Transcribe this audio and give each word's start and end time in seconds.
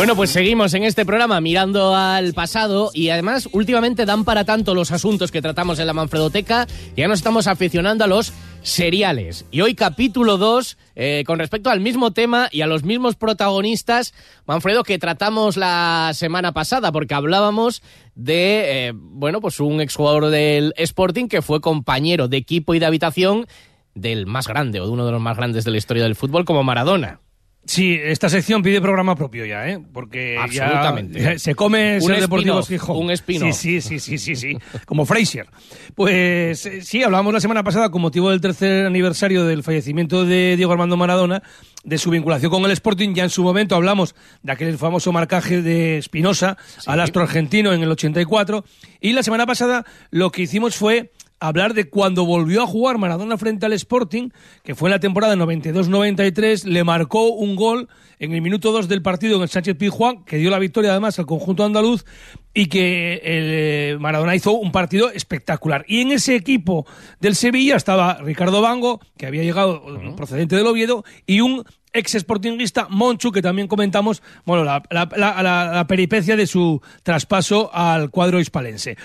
Bueno, 0.00 0.16
pues 0.16 0.30
seguimos 0.30 0.72
en 0.72 0.84
este 0.84 1.04
programa 1.04 1.42
mirando 1.42 1.94
al 1.94 2.32
pasado 2.32 2.90
y 2.94 3.10
además 3.10 3.50
últimamente 3.52 4.06
dan 4.06 4.24
para 4.24 4.46
tanto 4.46 4.74
los 4.74 4.92
asuntos 4.92 5.30
que 5.30 5.42
tratamos 5.42 5.78
en 5.78 5.86
la 5.86 5.92
Manfredoteca 5.92 6.66
ya 6.96 7.06
nos 7.06 7.18
estamos 7.18 7.46
aficionando 7.46 8.04
a 8.04 8.06
los 8.06 8.32
seriales. 8.62 9.44
Y 9.50 9.60
hoy 9.60 9.74
capítulo 9.74 10.38
2, 10.38 10.78
eh, 10.94 11.22
con 11.26 11.38
respecto 11.38 11.68
al 11.68 11.80
mismo 11.80 12.12
tema 12.12 12.48
y 12.50 12.62
a 12.62 12.66
los 12.66 12.82
mismos 12.82 13.16
protagonistas, 13.16 14.14
Manfredo, 14.46 14.84
que 14.84 14.98
tratamos 14.98 15.58
la 15.58 16.12
semana 16.14 16.52
pasada, 16.52 16.92
porque 16.92 17.12
hablábamos 17.12 17.82
de, 18.14 18.86
eh, 18.88 18.92
bueno, 18.94 19.42
pues 19.42 19.60
un 19.60 19.82
exjugador 19.82 20.30
del 20.30 20.72
Sporting 20.78 21.28
que 21.28 21.42
fue 21.42 21.60
compañero 21.60 22.26
de 22.26 22.38
equipo 22.38 22.72
y 22.72 22.78
de 22.78 22.86
habitación 22.86 23.46
del 23.94 24.24
más 24.24 24.48
grande 24.48 24.80
o 24.80 24.86
de 24.86 24.92
uno 24.92 25.04
de 25.04 25.12
los 25.12 25.20
más 25.20 25.36
grandes 25.36 25.64
de 25.64 25.72
la 25.72 25.76
historia 25.76 26.04
del 26.04 26.16
fútbol 26.16 26.46
como 26.46 26.64
Maradona. 26.64 27.20
Sí, 27.64 27.98
esta 28.02 28.28
sección 28.28 28.62
pide 28.62 28.80
programa 28.80 29.14
propio 29.14 29.44
ya, 29.44 29.68
¿eh? 29.68 29.78
Porque 29.92 30.34
ya 30.34 30.44
Absolutamente. 30.44 31.38
se 31.38 31.54
come 31.54 31.96
Un 31.96 32.06
ser 32.06 32.20
Deportivos 32.20 32.66
Gijón. 32.66 32.96
un. 32.96 33.16
Sí, 33.16 33.52
sí, 33.52 33.80
sí, 33.80 34.00
sí, 34.00 34.18
sí, 34.18 34.34
sí. 34.34 34.58
Como 34.86 35.04
Fraser. 35.04 35.46
Pues 35.94 36.64
eh, 36.66 36.82
sí, 36.82 37.02
hablábamos 37.02 37.34
la 37.34 37.40
semana 37.40 37.62
pasada 37.62 37.90
con 37.90 38.00
motivo 38.00 38.30
del 38.30 38.40
tercer 38.40 38.86
aniversario 38.86 39.44
del 39.44 39.62
fallecimiento 39.62 40.24
de 40.24 40.56
Diego 40.56 40.72
Armando 40.72 40.96
Maradona, 40.96 41.42
de 41.84 41.98
su 41.98 42.10
vinculación 42.10 42.50
con 42.50 42.64
el 42.64 42.70
Sporting. 42.72 43.14
Ya 43.14 43.24
en 43.24 43.30
su 43.30 43.42
momento 43.42 43.76
hablamos 43.76 44.14
de 44.42 44.52
aquel 44.52 44.78
famoso 44.78 45.12
marcaje 45.12 45.60
de 45.60 45.98
Espinosa 45.98 46.56
al 46.86 47.00
astro 47.00 47.22
argentino 47.22 47.72
en 47.72 47.82
el 47.82 47.90
84. 47.90 48.64
Y 49.00 49.12
la 49.12 49.22
semana 49.22 49.46
pasada 49.46 49.84
lo 50.10 50.32
que 50.32 50.42
hicimos 50.42 50.76
fue 50.76 51.12
hablar 51.40 51.74
de 51.74 51.88
cuando 51.88 52.24
volvió 52.26 52.62
a 52.62 52.66
jugar 52.66 52.98
Maradona 52.98 53.36
frente 53.38 53.66
al 53.66 53.72
Sporting, 53.72 54.28
que 54.62 54.74
fue 54.74 54.88
en 54.88 54.92
la 54.92 55.00
temporada 55.00 55.34
92-93, 55.36 56.64
le 56.64 56.84
marcó 56.84 57.28
un 57.30 57.56
gol 57.56 57.88
en 58.18 58.34
el 58.34 58.42
minuto 58.42 58.72
2 58.72 58.88
del 58.88 59.00
partido 59.02 59.36
en 59.36 59.42
el 59.42 59.48
Sánchez 59.48 59.76
Pizjuán, 59.76 60.24
que 60.24 60.36
dio 60.36 60.50
la 60.50 60.58
victoria 60.58 60.90
además 60.90 61.18
al 61.18 61.26
conjunto 61.26 61.64
andaluz, 61.64 62.04
y 62.52 62.66
que 62.66 63.14
el, 63.14 63.20
eh, 63.24 63.96
Maradona 64.00 64.34
hizo 64.34 64.52
un 64.52 64.72
partido 64.72 65.10
espectacular. 65.10 65.84
Y 65.88 66.02
en 66.02 66.12
ese 66.12 66.36
equipo 66.36 66.86
del 67.20 67.34
Sevilla 67.34 67.76
estaba 67.76 68.14
Ricardo 68.22 68.60
Bango, 68.60 69.00
que 69.16 69.26
había 69.26 69.42
llegado 69.42 69.82
eh, 69.96 70.12
procedente 70.16 70.56
del 70.56 70.66
Oviedo, 70.66 71.04
y 71.26 71.40
un 71.40 71.64
ex 71.92 72.12
sportinguista 72.12 72.86
Monchu, 72.90 73.32
que 73.32 73.40
también 73.42 73.66
comentamos, 73.68 74.22
bueno, 74.44 74.64
la, 74.64 74.82
la- 74.90 75.08
la- 75.16 75.42
la- 75.42 75.72
la 75.72 75.86
peripecia 75.86 76.36
de 76.36 76.46
su 76.46 76.80
traspaso 77.02 77.70
al 77.72 78.10
cuadro 78.10 78.38
hispalense. 78.40 78.96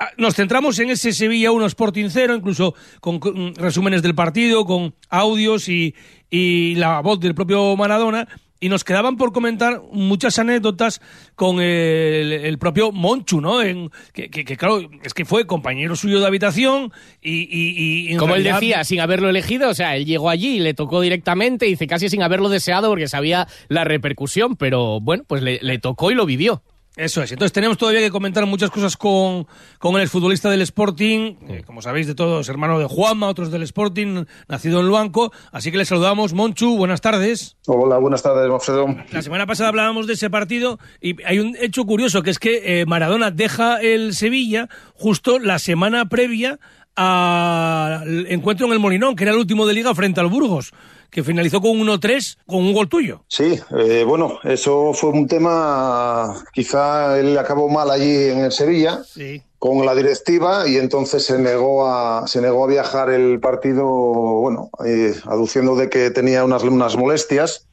Ah, 0.00 0.10
Nos 0.16 0.34
centramos 0.36 0.78
en 0.78 0.90
ese 0.90 1.12
Sevilla 1.12 1.50
1 1.50 1.66
Sporting 1.66 2.06
0, 2.08 2.34
incluso 2.36 2.74
con, 3.00 3.18
con 3.18 3.54
resúmenes 3.56 4.00
del 4.02 4.14
partido, 4.14 4.64
con 4.64 4.94
audios 5.08 5.68
y, 5.68 5.94
y 6.30 6.76
la 6.76 7.00
voz 7.00 7.18
del 7.20 7.34
propio 7.34 7.76
Maradona. 7.76 8.28
Y 8.60 8.68
nos 8.70 8.82
quedaban 8.82 9.16
por 9.16 9.32
comentar 9.32 9.82
muchas 9.92 10.36
anécdotas 10.40 11.00
con 11.36 11.60
el, 11.60 12.32
el 12.32 12.58
propio 12.58 12.90
Monchu, 12.90 13.40
¿no? 13.40 13.62
En, 13.62 13.88
que, 14.12 14.30
que- 14.30 14.44
que, 14.44 14.56
claro, 14.56 14.80
es 15.04 15.14
que 15.14 15.24
fue 15.24 15.46
compañero 15.46 15.94
suyo 15.94 16.18
de 16.18 16.26
habitación 16.26 16.92
y... 17.22 17.42
y- 17.42 18.08
y 18.08 18.12
en 18.12 18.18
Como 18.18 18.34
él 18.34 18.42
decía, 18.42 18.82
sin 18.82 18.98
haberlo 19.00 19.28
elegido, 19.28 19.68
o 19.70 19.74
sea, 19.74 19.94
él 19.94 20.06
llegó 20.06 20.28
allí 20.28 20.56
y 20.56 20.58
le 20.60 20.74
tocó 20.74 21.00
directamente, 21.00 21.66
dice 21.66 21.86
casi 21.86 22.08
sin 22.08 22.20
haberlo 22.22 22.48
deseado 22.48 22.88
porque 22.88 23.06
sabía 23.06 23.46
la 23.68 23.84
repercusión, 23.84 24.56
pero 24.56 24.98
bueno, 25.00 25.22
pues 25.28 25.40
le, 25.42 25.60
le 25.62 25.78
tocó 25.78 26.10
y 26.10 26.14
lo 26.16 26.26
vivió. 26.26 26.62
Eso 26.98 27.22
es. 27.22 27.30
Entonces 27.30 27.52
tenemos 27.52 27.78
todavía 27.78 28.00
que 28.00 28.10
comentar 28.10 28.44
muchas 28.44 28.70
cosas 28.70 28.96
con, 28.96 29.46
con 29.78 29.94
el 29.94 30.02
exfutbolista 30.02 30.50
del 30.50 30.62
Sporting, 30.62 31.36
como 31.64 31.80
sabéis 31.80 32.08
de 32.08 32.16
todos, 32.16 32.48
hermano 32.48 32.76
de 32.80 32.86
Juanma, 32.86 33.28
otros 33.28 33.52
del 33.52 33.62
Sporting, 33.62 34.24
nacido 34.48 34.80
en 34.80 34.88
Luanco. 34.88 35.32
Así 35.52 35.70
que 35.70 35.78
le 35.78 35.84
saludamos. 35.84 36.32
Monchu, 36.34 36.76
buenas 36.76 37.00
tardes. 37.00 37.56
Hola, 37.68 37.98
buenas 37.98 38.24
tardes, 38.24 38.50
Manfredo. 38.50 38.96
La 39.12 39.22
semana 39.22 39.46
pasada 39.46 39.68
hablábamos 39.68 40.08
de 40.08 40.14
ese 40.14 40.28
partido 40.28 40.80
y 41.00 41.22
hay 41.22 41.38
un 41.38 41.56
hecho 41.60 41.84
curioso, 41.84 42.22
que 42.22 42.30
es 42.30 42.40
que 42.40 42.80
eh, 42.80 42.86
Maradona 42.86 43.30
deja 43.30 43.80
el 43.80 44.12
Sevilla 44.12 44.68
justo 44.94 45.38
la 45.38 45.60
semana 45.60 46.08
previa 46.08 46.58
al 46.96 48.26
encuentro 48.28 48.66
en 48.66 48.72
el 48.72 48.80
Molinón, 48.80 49.14
que 49.14 49.22
era 49.22 49.32
el 49.32 49.38
último 49.38 49.66
de 49.66 49.74
liga 49.74 49.94
frente 49.94 50.18
al 50.18 50.26
Burgos, 50.26 50.72
que 51.10 51.22
finalizó 51.24 51.60
con 51.60 51.72
1-3 51.78 52.38
con 52.46 52.58
un 52.58 52.72
gol 52.72 52.88
tuyo. 52.88 53.22
Sí, 53.28 53.58
eh, 53.78 54.04
bueno, 54.06 54.38
eso 54.44 54.92
fue 54.92 55.10
un 55.10 55.26
tema, 55.26 56.34
quizá 56.52 57.18
él 57.18 57.36
acabó 57.38 57.68
mal 57.68 57.90
allí 57.90 58.28
en 58.30 58.40
el 58.40 58.52
Sevilla 58.52 59.02
Sí. 59.04 59.42
con 59.58 59.84
la 59.86 59.94
directiva 59.94 60.68
y 60.68 60.76
entonces 60.76 61.24
se 61.24 61.38
negó 61.38 61.86
a, 61.86 62.26
se 62.26 62.40
negó 62.40 62.64
a 62.64 62.68
viajar 62.68 63.10
el 63.10 63.40
partido, 63.40 63.86
bueno, 63.86 64.70
eh, 64.84 65.14
aduciendo 65.24 65.76
de 65.76 65.88
que 65.88 66.10
tenía 66.10 66.44
unas, 66.44 66.62
unas 66.62 66.96
molestias 66.96 67.67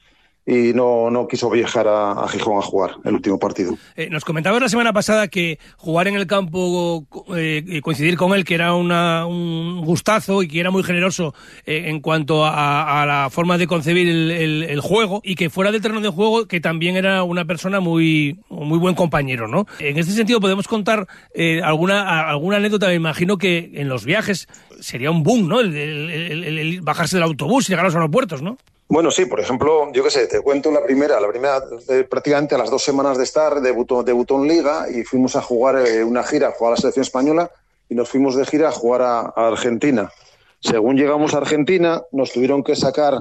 y 0.47 0.73
no, 0.73 1.09
no 1.09 1.27
quiso 1.27 1.49
viajar 1.49 1.87
a, 1.87 2.27
Gijón 2.27 2.57
a 2.59 2.61
jugar 2.61 2.91
el 3.03 3.15
último 3.15 3.39
partido. 3.39 3.75
Eh, 3.95 4.09
nos 4.11 4.23
comentabas 4.23 4.61
la 4.61 4.69
semana 4.69 4.93
pasada 4.93 5.27
que 5.27 5.57
jugar 5.77 6.07
en 6.07 6.15
el 6.15 6.27
campo, 6.27 7.05
eh, 7.35 7.63
y 7.65 7.81
coincidir 7.81 8.15
con 8.17 8.33
él, 8.33 8.45
que 8.45 8.53
era 8.55 8.75
una- 8.75 9.25
un 9.25 9.81
gustazo 9.83 10.43
y 10.43 10.47
que 10.47 10.59
era 10.59 10.69
muy 10.71 10.83
generoso 10.83 11.33
eh, 11.65 11.85
en 11.87 11.99
cuanto 11.99 12.45
a, 12.45 13.01
a 13.01 13.05
la 13.05 13.29
forma 13.31 13.57
de 13.57 13.65
concebir 13.67 14.07
el, 14.07 14.31
el- 14.63 14.81
juego 14.81 15.21
y 15.23 15.33
que 15.35 15.49
fuera 15.49 15.71
del 15.71 15.81
terreno 15.81 16.01
de 16.01 16.09
juego, 16.09 16.47
que 16.47 16.59
también 16.59 16.95
era 16.95 17.23
una 17.23 17.45
persona 17.45 17.79
muy, 17.79 18.39
muy 18.49 18.77
buen 18.77 18.93
compañero, 18.93 19.47
¿no? 19.47 19.65
En 19.79 19.97
este 19.97 20.11
sentido 20.13 20.39
podemos 20.39 20.67
contar 20.67 21.07
eh, 21.33 21.61
alguna, 21.63 22.29
alguna 22.29 22.57
anécdota, 22.57 22.87
me 22.87 22.93
imagino 22.93 23.37
que 23.39 23.71
en 23.73 23.89
los 23.89 24.05
viajes 24.05 24.47
sería 24.79 25.11
un 25.11 25.23
boom, 25.23 25.47
¿no? 25.47 25.59
El, 25.59 25.75
el- 25.75 26.81
bajarse 26.81 27.15
del 27.17 27.23
autobús 27.23 27.67
y 27.67 27.71
llegar 27.71 27.85
a 27.85 27.87
los 27.89 27.95
aeropuertos, 27.95 28.41
¿no? 28.41 28.57
Bueno, 28.87 29.09
sí, 29.09 29.25
por 29.25 29.39
ejemplo, 29.39 29.91
yo 29.93 30.03
qué 30.03 30.11
sé, 30.11 30.27
te 30.27 30.41
cuento 30.41 30.71
la 30.71 30.83
primera, 30.83 31.19
la 31.19 31.27
primera, 31.27 31.59
eh, 31.89 32.03
prácticamente 32.07 32.53
a 32.53 32.57
las 32.59 32.69
dos 32.69 32.83
semanas 32.83 33.17
de 33.17 33.23
estar, 33.23 33.59
debutó, 33.61 34.03
debutó 34.03 34.35
en 34.41 34.47
Liga 34.47 34.85
y 34.93 35.03
fuimos 35.03 35.35
a 35.35 35.41
jugar 35.41 35.87
eh, 35.87 36.03
una 36.03 36.23
gira, 36.23 36.49
a 36.49 36.51
jugar 36.51 36.73
a 36.73 36.75
la 36.75 36.81
selección 36.81 37.01
española 37.01 37.49
y 37.89 37.95
nos 37.95 38.09
fuimos 38.09 38.35
de 38.35 38.45
gira 38.45 38.69
a 38.69 38.71
jugar 38.71 39.01
a, 39.01 39.19
a 39.35 39.47
Argentina. 39.47 40.11
Según 40.59 40.97
llegamos 40.97 41.33
a 41.33 41.37
Argentina, 41.37 42.01
nos 42.11 42.31
tuvieron 42.31 42.63
que 42.63 42.75
sacar 42.75 43.19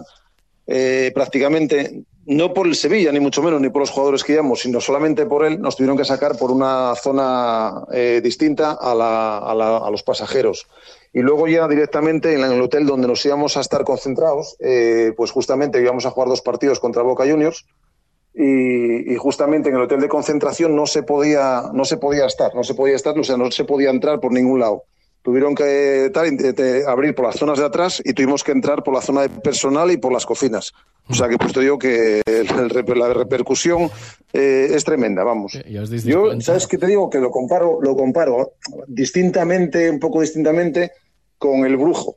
eh, 0.66 1.10
prácticamente, 1.14 2.02
no 2.26 2.54
por 2.54 2.66
el 2.66 2.74
Sevilla, 2.74 3.12
ni 3.12 3.20
mucho 3.20 3.42
menos, 3.42 3.60
ni 3.60 3.68
por 3.68 3.80
los 3.80 3.90
jugadores 3.90 4.24
que 4.24 4.32
íbamos, 4.34 4.60
sino 4.60 4.80
solamente 4.80 5.26
por 5.26 5.44
él, 5.44 5.60
nos 5.60 5.76
tuvieron 5.76 5.96
que 5.96 6.04
sacar 6.04 6.36
por 6.38 6.50
una 6.50 6.94
zona 6.96 7.84
eh, 7.92 8.20
distinta 8.22 8.72
a, 8.72 8.94
la- 8.94 9.38
a 9.38 9.54
la- 9.54 9.76
a 9.78 9.90
los 9.90 10.02
pasajeros. 10.02 10.66
Y 11.12 11.20
luego 11.20 11.46
ya 11.48 11.68
directamente 11.68 12.34
en 12.34 12.42
el 12.44 12.60
hotel 12.60 12.86
donde 12.86 13.06
nos 13.08 13.24
íbamos 13.24 13.56
a 13.56 13.60
estar 13.60 13.84
concentrados, 13.84 14.56
eh, 14.60 15.12
pues 15.16 15.30
justamente 15.30 15.80
íbamos 15.80 16.06
a 16.06 16.10
jugar 16.10 16.28
dos 16.28 16.40
partidos 16.42 16.80
contra 16.80 17.02
Boca 17.02 17.24
Juniors 17.24 17.66
y, 18.34 19.12
y 19.12 19.16
justamente 19.16 19.68
en 19.68 19.76
el 19.76 19.82
hotel 19.82 20.00
de 20.00 20.08
concentración 20.08 20.74
no 20.74 20.86
se 20.86 21.02
podía 21.04 21.70
no 21.72 21.84
se 21.84 21.98
podía 21.98 22.26
estar, 22.26 22.52
no 22.54 22.64
se 22.64 22.74
podía 22.74 22.96
estar, 22.96 23.16
o 23.18 23.22
sea, 23.22 23.36
no 23.36 23.50
se 23.50 23.64
podía 23.64 23.90
entrar 23.90 24.18
por 24.18 24.32
ningún 24.32 24.58
lado. 24.60 24.82
Tuvieron 25.24 25.54
que 25.54 26.10
tal, 26.12 26.26
int- 26.28 26.54
te- 26.54 26.84
abrir 26.86 27.14
por 27.14 27.24
las 27.24 27.36
zonas 27.36 27.58
de 27.58 27.64
atrás 27.64 28.02
y 28.04 28.12
tuvimos 28.12 28.44
que 28.44 28.52
entrar 28.52 28.82
por 28.82 28.92
la 28.92 29.00
zona 29.00 29.22
de 29.22 29.30
personal 29.30 29.90
y 29.90 29.96
por 29.96 30.12
las 30.12 30.26
cocinas. 30.26 30.74
O 31.08 31.14
sea 31.14 31.28
que 31.28 31.38
pues 31.38 31.54
te 31.54 31.60
digo 31.60 31.78
que 31.78 32.20
el- 32.26 32.98
la 32.98 33.12
repercusión 33.14 33.90
eh, 34.34 34.68
es 34.70 34.84
tremenda, 34.84 35.24
vamos. 35.24 35.54
Dais 35.64 36.04
Yo. 36.04 36.38
¿sabes 36.42 36.66
qué 36.66 36.76
te 36.76 36.86
digo? 36.88 37.08
Que 37.08 37.20
lo 37.20 37.30
comparo, 37.30 37.78
lo 37.80 37.96
comparo 37.96 38.52
distintamente, 38.86 39.88
un 39.90 39.98
poco 39.98 40.20
distintamente, 40.20 40.92
con 41.38 41.64
el 41.64 41.78
brujo. 41.78 42.16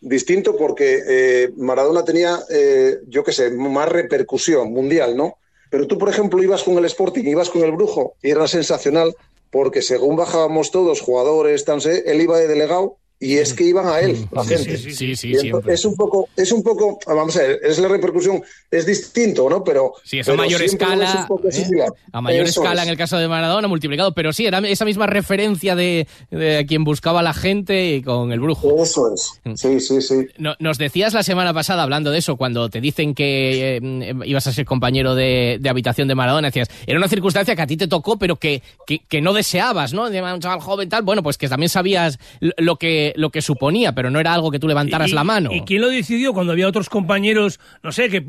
Distinto 0.00 0.56
porque 0.56 1.00
eh, 1.08 1.50
Maradona 1.56 2.04
tenía, 2.04 2.38
eh, 2.50 2.98
yo 3.06 3.22
qué 3.22 3.32
sé, 3.32 3.50
más 3.50 3.88
repercusión 3.88 4.72
mundial, 4.72 5.16
¿no? 5.16 5.38
Pero 5.70 5.86
tú, 5.86 5.96
por 5.96 6.08
ejemplo, 6.08 6.42
ibas 6.42 6.62
con 6.64 6.76
el 6.78 6.84
Sporting, 6.86 7.24
ibas 7.24 7.50
con 7.50 7.62
el 7.62 7.70
brujo 7.72 8.14
y 8.22 8.30
era 8.30 8.48
sensacional 8.48 9.14
porque 9.50 9.82
según 9.82 10.16
bajábamos 10.16 10.70
todos, 10.70 11.00
jugadores, 11.00 11.64
tan 11.64 11.80
él 11.84 12.20
iba 12.20 12.38
de 12.38 12.48
delegado 12.48 12.98
y 13.20 13.34
es 13.38 13.52
que 13.54 13.64
iban 13.64 13.86
a 13.86 14.00
él, 14.00 14.26
la 14.30 14.44
Sí, 14.44 14.50
gente. 14.50 14.76
sí, 14.78 14.92
sí, 14.94 15.16
sí, 15.16 15.32
es 15.32 15.84
un 15.84 15.96
poco, 15.96 16.28
es 16.36 16.52
un 16.52 16.62
poco, 16.62 16.98
vamos 17.06 17.36
a 17.36 17.40
ver, 17.42 17.58
es 17.64 17.78
la 17.78 17.88
repercusión, 17.88 18.42
es 18.70 18.86
distinto, 18.86 19.48
¿no? 19.50 19.64
Pero, 19.64 19.94
Sí, 20.04 20.20
eso 20.20 20.32
a 20.32 20.36
mayor 20.36 20.62
es 20.62 20.72
escala. 20.72 21.28
¿eh? 21.52 21.86
A 22.12 22.20
mayor 22.20 22.46
Eso 22.46 22.62
escala 22.62 22.82
es. 22.82 22.86
en 22.86 22.92
el 22.92 22.98
caso 22.98 23.18
de 23.18 23.28
Maradona, 23.28 23.68
multiplicado. 23.68 24.12
Pero 24.12 24.32
sí, 24.32 24.46
era 24.46 24.58
esa 24.60 24.84
misma 24.84 25.06
referencia 25.06 25.74
de, 25.74 26.06
de 26.30 26.64
quien 26.68 26.84
buscaba 26.84 27.20
a 27.20 27.22
la 27.22 27.34
gente 27.34 27.96
y 27.96 28.02
con 28.02 28.32
el 28.32 28.40
brujo. 28.40 28.82
Eso 28.82 29.12
es. 29.12 29.40
Sí, 29.60 29.80
sí, 29.80 30.00
sí. 30.02 30.26
No- 30.38 30.54
nos 30.58 30.78
decías 30.78 31.12
la 31.14 31.22
semana 31.22 31.52
pasada, 31.52 31.82
hablando 31.82 32.10
de 32.10 32.18
eso, 32.18 32.36
cuando 32.36 32.68
te 32.68 32.80
dicen 32.80 33.14
que 33.14 33.76
eh, 33.78 34.14
ibas 34.26 34.46
a 34.46 34.52
ser 34.52 34.64
compañero 34.64 35.14
de, 35.14 35.58
de 35.60 35.68
habitación 35.68 36.08
de 36.08 36.14
Maradona, 36.14 36.48
decías, 36.48 36.68
era 36.86 36.98
una 36.98 37.08
circunstancia 37.08 37.54
que 37.56 37.62
a 37.62 37.66
ti 37.66 37.76
te 37.76 37.88
tocó, 37.88 38.18
pero 38.18 38.36
que, 38.36 38.62
que, 38.86 39.00
que 39.00 39.20
no 39.20 39.32
deseabas, 39.32 39.92
¿no? 39.92 40.08
De 40.10 40.22
un 40.22 40.40
chaval 40.40 40.60
joven 40.60 40.88
tal, 40.88 41.02
bueno, 41.02 41.22
pues 41.22 41.38
que 41.38 41.48
también 41.48 41.68
sabías 41.68 42.18
lo 42.58 42.76
que, 42.76 43.07
que, 43.12 43.20
lo 43.20 43.30
que 43.30 43.42
suponía, 43.42 43.94
pero 43.94 44.10
no 44.10 44.20
era 44.20 44.34
algo 44.34 44.50
que 44.50 44.58
tú 44.58 44.68
levantaras 44.68 45.10
¿Y- 45.10 45.14
la 45.14 45.24
mano. 45.24 45.50
¿Y 45.52 45.62
quién 45.62 45.80
lo 45.80 45.88
decidió 45.88 46.32
cuando 46.32 46.52
había 46.52 46.68
otros 46.68 46.88
compañeros, 46.88 47.60
no 47.82 47.92
sé, 47.92 48.08
que, 48.08 48.24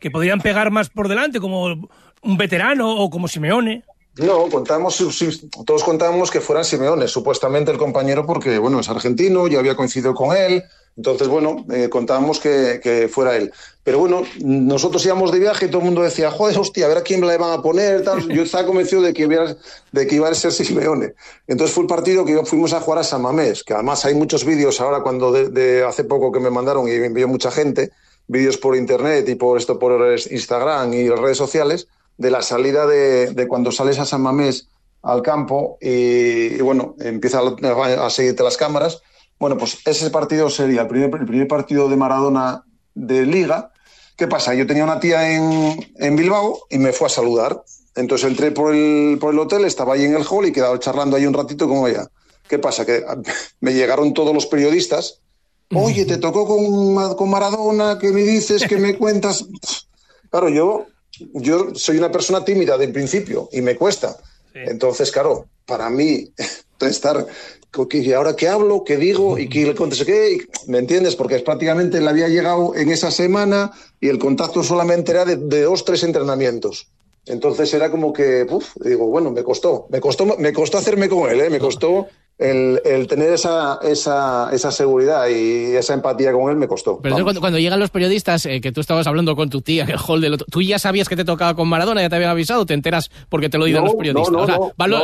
que 0.00 0.10
podían 0.10 0.40
pegar 0.40 0.70
más 0.70 0.88
por 0.88 1.08
delante, 1.08 1.40
como 1.40 1.88
un 2.22 2.36
veterano 2.36 2.94
o 2.96 3.10
como 3.10 3.28
Simeone? 3.28 3.82
No, 4.18 4.48
contamos, 4.48 4.96
todos 5.66 5.84
contábamos 5.84 6.30
que 6.30 6.40
fueran 6.40 6.64
Simeone, 6.64 7.06
supuestamente 7.06 7.70
el 7.70 7.76
compañero, 7.76 8.24
porque 8.24 8.58
bueno, 8.58 8.80
es 8.80 8.88
argentino, 8.88 9.46
yo 9.46 9.58
había 9.58 9.76
coincidido 9.76 10.14
con 10.14 10.34
él, 10.34 10.64
entonces 10.96 11.28
bueno, 11.28 11.66
eh, 11.70 11.90
contábamos 11.90 12.40
que, 12.40 13.10
fuera 13.12 13.36
él. 13.36 13.52
Pero 13.84 13.98
bueno, 13.98 14.22
nosotros 14.42 15.04
íbamos 15.04 15.32
de 15.32 15.38
viaje 15.38 15.66
y 15.66 15.68
todo 15.68 15.80
el 15.80 15.84
mundo 15.84 16.00
decía, 16.02 16.30
joder, 16.30 16.58
hostia, 16.58 16.86
a 16.86 16.88
ver 16.88 16.98
a 16.98 17.02
quién 17.02 17.20
le 17.26 17.36
van 17.36 17.52
a 17.58 17.60
poner, 17.60 18.02
tal. 18.02 18.26
Yo 18.28 18.42
estaba 18.42 18.66
convencido 18.66 19.02
de 19.02 19.12
que, 19.12 19.26
hubiera- 19.26 19.54
de 19.92 20.06
que 20.06 20.14
iba 20.14 20.28
a 20.28 20.34
ser 20.34 20.50
Simeone. 20.50 21.12
Entonces 21.46 21.74
fue 21.74 21.82
el 21.82 21.88
partido 21.88 22.24
que 22.24 22.42
fuimos 22.46 22.72
a 22.72 22.80
jugar 22.80 23.00
a 23.00 23.04
San 23.04 23.20
Mamés, 23.20 23.62
que 23.62 23.74
además 23.74 24.02
hay 24.06 24.14
muchos 24.14 24.46
vídeos 24.46 24.80
ahora 24.80 25.02
cuando 25.02 25.30
de 25.30 25.84
hace 25.84 26.04
poco 26.04 26.32
que 26.32 26.40
me 26.40 26.48
mandaron 26.48 26.88
y 26.88 26.92
me 26.92 27.06
envió 27.06 27.28
mucha 27.28 27.50
gente, 27.50 27.90
vídeos 28.26 28.56
por 28.56 28.74
internet 28.76 29.28
y 29.28 29.34
por 29.34 29.58
esto 29.58 29.78
por 29.78 30.16
Instagram 30.30 30.94
y 30.94 31.08
las 31.08 31.18
redes 31.20 31.36
sociales, 31.36 31.86
de 32.16 32.30
la 32.30 32.42
salida 32.42 32.86
de, 32.86 33.32
de 33.32 33.48
cuando 33.48 33.72
sales 33.72 33.98
a 33.98 34.06
San 34.06 34.22
Mamés 34.22 34.68
al 35.02 35.22
campo 35.22 35.78
y, 35.80 36.54
y 36.54 36.60
bueno, 36.60 36.96
empieza 36.98 37.40
a, 37.40 38.06
a 38.06 38.10
seguirte 38.10 38.42
las 38.42 38.56
cámaras. 38.56 39.02
Bueno, 39.38 39.56
pues 39.58 39.78
ese 39.84 40.10
partido 40.10 40.48
sería 40.50 40.82
el 40.82 40.88
primer, 40.88 41.14
el 41.14 41.26
primer 41.26 41.48
partido 41.48 41.88
de 41.88 41.96
Maradona 41.96 42.64
de 42.94 43.26
Liga. 43.26 43.72
¿Qué 44.16 44.26
pasa? 44.26 44.54
Yo 44.54 44.66
tenía 44.66 44.84
una 44.84 44.98
tía 44.98 45.30
en, 45.30 45.92
en 45.96 46.16
Bilbao 46.16 46.66
y 46.70 46.78
me 46.78 46.92
fue 46.92 47.06
a 47.06 47.10
saludar. 47.10 47.62
Entonces 47.94 48.28
entré 48.28 48.50
por 48.50 48.74
el, 48.74 49.18
por 49.20 49.32
el 49.32 49.38
hotel, 49.38 49.64
estaba 49.64 49.94
ahí 49.94 50.04
en 50.04 50.14
el 50.16 50.24
hall 50.28 50.46
y 50.46 50.52
quedaba 50.52 50.78
charlando 50.78 51.16
ahí 51.16 51.26
un 51.26 51.34
ratito 51.34 51.68
con 51.68 51.88
ella. 51.88 52.06
¿Qué 52.48 52.58
pasa? 52.58 52.86
Que 52.86 53.04
me 53.60 53.74
llegaron 53.74 54.14
todos 54.14 54.34
los 54.34 54.46
periodistas. 54.46 55.20
Oye, 55.74 56.04
te 56.04 56.16
tocó 56.18 56.46
con, 56.46 57.16
con 57.16 57.28
Maradona, 57.28 57.98
¿qué 57.98 58.12
me 58.12 58.22
dices? 58.22 58.64
¿Qué 58.68 58.78
me 58.78 58.96
cuentas? 58.96 59.44
Claro, 60.28 60.48
yo, 60.48 60.86
yo 61.34 61.74
soy 61.74 61.98
una 61.98 62.10
persona 62.10 62.44
tímida 62.44 62.76
de 62.78 62.88
principio 62.88 63.48
y 63.52 63.60
me 63.60 63.76
cuesta. 63.76 64.16
Entonces, 64.54 65.10
claro, 65.10 65.46
para 65.66 65.90
mí 65.90 66.30
estar 66.80 67.26
¿y 67.92 68.12
ahora 68.12 68.34
qué 68.36 68.48
hablo? 68.48 68.84
¿Qué 68.84 68.96
digo? 68.96 69.38
¿Y 69.38 69.48
qué 69.48 69.66
le 69.66 69.74
contesto 69.74 70.04
qué? 70.04 70.38
¿Me 70.66 70.78
entiendes? 70.78 71.16
Porque 71.16 71.36
es 71.36 71.42
prácticamente 71.42 72.00
le 72.00 72.08
había 72.08 72.28
llegado 72.28 72.74
en 72.74 72.90
esa 72.90 73.10
semana 73.10 73.72
y 74.00 74.08
el 74.08 74.18
contacto 74.18 74.62
solamente 74.62 75.12
era 75.12 75.24
de, 75.24 75.36
de 75.36 75.62
dos, 75.62 75.84
tres 75.84 76.02
entrenamientos. 76.02 76.88
Entonces 77.26 77.72
era 77.74 77.90
como 77.90 78.12
que, 78.12 78.46
uf, 78.48 78.76
digo, 78.76 79.06
bueno, 79.08 79.30
me 79.30 79.42
costó, 79.42 79.86
me 79.90 80.00
costó, 80.00 80.24
me 80.38 80.52
costó 80.52 80.78
hacerme 80.78 81.08
con 81.08 81.28
él, 81.28 81.40
¿eh? 81.40 81.50
me 81.50 81.58
costó 81.58 82.06
el, 82.38 82.82
el 82.84 83.06
tener 83.06 83.32
esa, 83.32 83.78
esa, 83.82 84.50
esa 84.52 84.70
seguridad 84.70 85.26
y 85.28 85.74
esa 85.74 85.94
empatía 85.94 86.32
con 86.32 86.50
él 86.50 86.56
me 86.56 86.68
costó. 86.68 87.00
Pero 87.02 87.16
cuando, 87.22 87.40
cuando 87.40 87.58
llegan 87.58 87.80
los 87.80 87.88
periodistas, 87.90 88.44
eh, 88.46 88.60
que 88.60 88.72
tú 88.72 88.80
estabas 88.82 89.06
hablando 89.06 89.34
con 89.36 89.48
tu 89.48 89.62
tía 89.62 89.84
en 89.84 89.90
el 89.92 89.98
hall 89.98 90.20
del 90.20 90.34
otro, 90.34 90.46
¿tú 90.50 90.60
ya 90.60 90.78
sabías 90.78 91.08
que 91.08 91.16
te 91.16 91.24
tocaba 91.24 91.54
con 91.54 91.66
Maradona? 91.68 92.02
¿Ya 92.02 92.08
te 92.10 92.16
habían 92.16 92.30
avisado? 92.30 92.66
¿Te 92.66 92.74
enteras 92.74 93.10
porque 93.30 93.48
te 93.48 93.56
lo 93.58 93.66
No, 93.66 93.84
los 93.84 93.94
periodistas? 93.94 94.30
no, 94.32 94.38
no, 94.38 94.42
o 94.42 94.46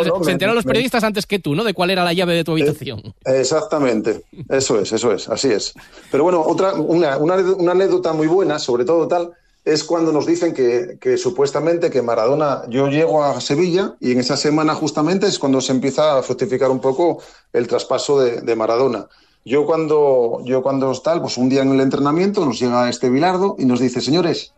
sea, 0.05 0.13
se 0.19 0.25
me- 0.27 0.33
enteraron 0.33 0.57
los 0.57 0.65
me- 0.67 0.71
periodistas 0.71 1.05
antes 1.05 1.27
que 1.27 1.39
tú, 1.39 1.55
¿no? 1.55 1.65
De 1.65 1.73
cuál 1.75 1.91
era 1.91 2.05
la 2.05 2.13
llave 2.13 2.35
de 2.35 2.45
tu 2.45 2.53
habitación. 2.53 3.15
Exactamente, 3.25 4.23
eso 4.49 4.79
es, 4.81 4.93
eso 4.93 5.13
es, 5.13 5.29
así 5.29 5.49
es. 5.51 5.73
Pero 6.11 6.25
bueno, 6.25 6.41
otra, 6.43 6.75
una, 6.75 7.17
una, 7.19 7.37
una 7.37 7.73
anécdota 7.73 8.13
muy 8.13 8.27
buena, 8.27 8.59
sobre 8.59 8.85
todo 8.85 9.09
tal, 9.09 9.31
es 9.65 9.85
cuando 9.85 10.13
nos 10.13 10.27
dicen 10.27 10.53
que, 10.53 11.17
supuestamente 11.17 11.91
que 11.91 12.03
Maradona, 12.03 12.63
yo 12.69 12.89
llego 12.89 13.23
a 13.23 13.41
Sevilla 13.41 13.95
y 14.01 14.13
en 14.13 14.21
esa 14.21 14.37
semana 14.37 14.75
justamente 14.75 15.27
es 15.27 15.39
cuando 15.39 15.61
se 15.61 15.73
empieza 15.73 16.19
a 16.19 16.23
fructificar 16.23 16.71
un 16.71 16.81
poco 16.81 17.23
el 17.53 17.69
traspaso 17.69 18.21
de, 18.21 18.41
de 18.41 18.57
Maradona. 18.57 19.07
Yo 19.45 19.67
cuando, 19.67 20.41
yo 20.45 20.63
cuando 20.63 20.93
tal, 21.01 21.21
pues 21.21 21.37
un 21.37 21.49
día 21.49 21.63
en 21.63 21.73
el 21.73 21.81
entrenamiento 21.81 22.45
nos 22.45 22.61
llega 22.61 22.89
este 22.89 23.11
Bilardo 23.11 23.57
y 23.59 23.65
nos 23.65 23.81
dice, 23.81 24.01
señores, 24.01 24.53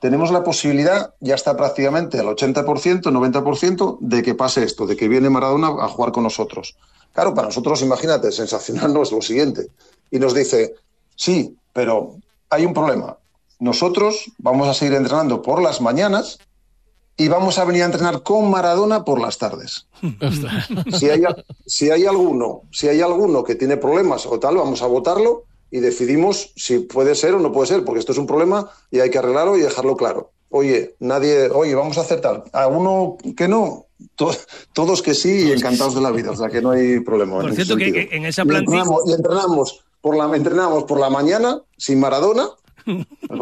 tenemos 0.00 0.30
la 0.30 0.44
posibilidad, 0.44 1.14
ya 1.20 1.34
está 1.34 1.56
prácticamente 1.56 2.18
al 2.18 2.26
80%, 2.26 3.02
90%, 3.02 3.98
de 4.00 4.22
que 4.22 4.34
pase 4.34 4.64
esto, 4.64 4.86
de 4.86 4.96
que 4.96 5.08
viene 5.08 5.30
Maradona 5.30 5.68
a 5.68 5.88
jugar 5.88 6.12
con 6.12 6.22
nosotros. 6.22 6.76
Claro, 7.12 7.34
para 7.34 7.48
nosotros, 7.48 7.82
imagínate, 7.82 8.30
sensacional 8.30 8.94
no 8.94 9.02
es 9.02 9.10
lo 9.10 9.20
siguiente. 9.20 9.68
Y 10.10 10.18
nos 10.18 10.34
dice, 10.34 10.74
sí, 11.16 11.56
pero 11.72 12.16
hay 12.50 12.64
un 12.64 12.74
problema. 12.74 13.16
Nosotros 13.60 14.30
vamos 14.38 14.68
a 14.68 14.74
seguir 14.74 14.94
entrenando 14.94 15.42
por 15.42 15.60
las 15.62 15.80
mañanas 15.80 16.38
y 17.16 17.26
vamos 17.28 17.58
a 17.58 17.64
venir 17.64 17.82
a 17.82 17.86
entrenar 17.86 18.22
con 18.22 18.48
Maradona 18.50 19.04
por 19.04 19.20
las 19.20 19.38
tardes. 19.38 19.86
Si 20.98 21.10
hay, 21.10 21.22
si 21.66 21.90
hay 21.90 22.06
alguno, 22.06 22.62
si 22.70 22.88
hay 22.88 23.00
alguno 23.00 23.42
que 23.44 23.54
tiene 23.56 23.76
problemas 23.76 24.26
o 24.26 24.38
tal, 24.38 24.56
vamos 24.56 24.82
a 24.82 24.86
votarlo 24.86 25.44
y 25.70 25.80
decidimos 25.80 26.52
si 26.56 26.78
puede 26.80 27.14
ser 27.14 27.34
o 27.34 27.40
no 27.40 27.52
puede 27.52 27.66
ser, 27.66 27.84
porque 27.84 27.98
esto 28.00 28.12
es 28.12 28.18
un 28.18 28.26
problema 28.26 28.70
y 28.90 29.00
hay 29.00 29.10
que 29.10 29.18
arreglarlo 29.18 29.56
y 29.56 29.60
dejarlo 29.60 29.96
claro. 29.96 30.30
Oye, 30.50 30.94
nadie, 31.00 31.50
oye, 31.50 31.74
vamos 31.74 31.98
a 31.98 32.02
hacer 32.02 32.20
tal. 32.22 32.44
A 32.52 32.68
uno 32.68 33.16
que 33.36 33.48
no, 33.48 33.84
to- 34.14 34.30
todos 34.72 35.02
que 35.02 35.14
sí 35.14 35.48
y 35.48 35.52
encantados 35.52 35.94
de 35.94 36.00
la 36.00 36.10
vida, 36.10 36.30
o 36.30 36.36
sea 36.36 36.48
que 36.48 36.62
no 36.62 36.70
hay 36.70 37.00
problema. 37.00 37.40
Por 37.40 37.50
en 37.50 37.56
cierto, 37.56 37.76
que- 37.76 37.92
que 37.92 38.08
en 38.12 38.24
esa 38.24 38.42
Y 38.42 38.46
plantilla- 38.46 38.82
entrenamos- 38.82 39.02
Y 39.06 39.12
entrenamos 39.12 39.84
por 40.00 40.16
la, 40.16 40.34
entrenamos 40.36 40.84
por 40.84 41.00
la 41.00 41.10
mañana 41.10 41.60
sin 41.76 42.00
Maradona, 42.00 42.48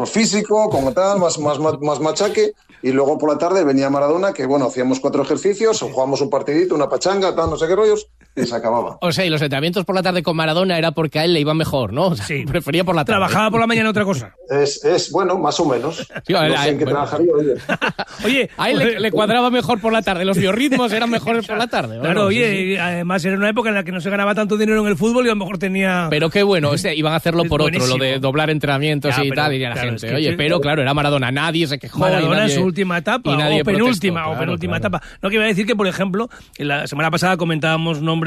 físico, 0.05 0.69
como 0.69 0.93
tal, 0.93 1.19
más, 1.19 1.37
más, 1.39 1.59
más, 1.59 1.99
machaque, 1.99 2.53
y 2.81 2.91
luego 2.91 3.17
por 3.17 3.31
la 3.31 3.37
tarde 3.37 3.63
venía 3.63 3.89
Maradona, 3.89 4.33
que 4.33 4.45
bueno, 4.45 4.65
hacíamos 4.65 4.99
cuatro 4.99 5.23
ejercicios, 5.23 5.81
jugábamos 5.81 6.21
un 6.21 6.29
partidito, 6.29 6.75
una 6.75 6.89
pachanga, 6.89 7.35
tal, 7.35 7.49
no 7.49 7.57
sé 7.57 7.67
qué 7.67 7.75
rollos, 7.75 8.09
se 8.45 8.55
acababa. 8.55 8.97
O 9.01 9.11
sea, 9.11 9.25
y 9.25 9.29
los 9.29 9.41
entrenamientos 9.41 9.85
por 9.85 9.95
la 9.95 10.03
tarde 10.03 10.23
con 10.23 10.35
Maradona 10.35 10.77
era 10.77 10.91
porque 10.91 11.19
a 11.19 11.25
él 11.25 11.33
le 11.33 11.39
iba 11.39 11.53
mejor, 11.53 11.93
¿no? 11.93 12.07
O 12.07 12.15
sea, 12.15 12.25
Sí. 12.25 12.43
prefería 12.47 12.83
por 12.83 12.95
la 12.95 13.03
tarde. 13.05 13.17
Trabajaba 13.19 13.51
por 13.51 13.59
la 13.59 13.67
mañana 13.67 13.89
otra 13.89 14.03
cosa. 14.05 14.35
Es, 14.49 14.83
es 14.85 15.11
bueno, 15.11 15.37
más 15.37 15.59
o 15.59 15.65
menos. 15.65 16.07
Sí, 16.25 16.33
a 16.33 16.41
ver, 16.41 16.49
no 16.51 16.55
a 16.55 16.59
sé 16.59 16.63
ver, 16.65 16.73
en 16.73 16.77
qué 16.79 16.83
bueno. 16.85 16.99
trabajaría, 16.99 17.31
oye. 17.33 17.53
Oye, 18.25 18.49
A 18.57 18.69
él 18.71 18.77
le, 18.79 18.99
le 18.99 19.11
cuadraba 19.11 19.49
mejor 19.49 19.79
por 19.79 19.93
la 19.93 20.01
tarde, 20.01 20.25
los 20.25 20.37
biorritmos 20.37 20.91
eran 20.91 21.09
mejores 21.09 21.45
por 21.45 21.57
la 21.57 21.67
tarde. 21.67 21.97
¿o 21.99 22.01
Claro, 22.01 22.21
no? 22.21 22.25
Oye, 22.27 22.49
sí. 22.73 22.77
además 22.77 23.23
era 23.25 23.37
una 23.37 23.49
época 23.49 23.69
en 23.69 23.75
la 23.75 23.83
que 23.83 23.91
no 23.91 24.01
se 24.01 24.09
ganaba 24.09 24.33
tanto 24.35 24.57
dinero 24.57 24.81
en 24.81 24.87
el 24.87 24.97
fútbol 24.97 25.25
y 25.25 25.29
a 25.29 25.33
lo 25.33 25.37
mejor 25.37 25.57
tenía... 25.57 26.07
Pero 26.09 26.29
qué 26.29 26.43
bueno, 26.43 26.71
o 26.71 26.77
sea, 26.77 26.93
iban 26.93 27.13
a 27.13 27.17
hacerlo 27.17 27.43
por 27.45 27.61
otro, 27.61 27.85
lo 27.85 27.97
de 27.97 28.19
doblar 28.19 28.49
entrenamientos 28.49 29.15
Ya, 29.15 29.23
y 29.23 29.29
pero, 29.29 29.41
tal, 29.43 29.53
y 29.53 29.59
la 29.59 29.71
claro, 29.73 29.89
gente. 29.89 30.05
es 30.07 30.11
que- 30.11 30.17
Oye, 30.17 30.33
pero 30.33 30.59
claro, 30.59 30.81
era 30.81 30.93
Maradona, 30.93 31.31
nadie 31.31 31.67
se 31.67 31.77
quejó. 31.77 31.99
Maradona 31.99 32.37
en 32.37 32.43
nadie- 32.47 32.55
su 32.55 32.63
última 32.63 32.97
etapa, 32.97 33.31
y 33.31 33.37
nadie 33.37 33.61
o 33.61 33.65
penúltima, 33.65 34.21
protestó, 34.21 34.37
o 34.37 34.39
penúltima 34.39 34.79
claro. 34.79 34.97
etapa. 34.97 35.17
No, 35.21 35.29
que 35.29 35.35
iba 35.35 35.43
a 35.43 35.47
decir 35.47 35.65
que, 35.65 35.75
por 35.75 35.87
ejemplo, 35.87 36.29
en 36.57 36.67
la 36.67 36.87
semana 36.87 37.11
pasada 37.11 37.37
comentábamos 37.37 38.01
nombres 38.01 38.26